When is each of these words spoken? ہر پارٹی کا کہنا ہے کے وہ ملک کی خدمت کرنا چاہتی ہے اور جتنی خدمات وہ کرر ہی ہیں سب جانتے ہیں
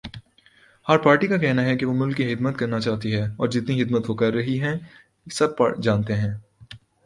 ہر 0.85 0.97
پارٹی 0.97 1.27
کا 1.27 1.37
کہنا 1.37 1.65
ہے 1.65 1.75
کے 1.77 1.85
وہ 1.85 1.93
ملک 1.95 2.17
کی 2.17 2.33
خدمت 2.33 2.57
کرنا 2.59 2.79
چاہتی 2.79 3.13
ہے 3.15 3.21
اور 3.37 3.47
جتنی 3.49 3.83
خدمات 3.83 4.09
وہ 4.09 4.15
کرر 4.15 4.39
ہی 4.41 4.59
ہیں 4.61 4.75
سب 5.31 5.49
جانتے 5.81 6.15
ہیں 6.15 6.33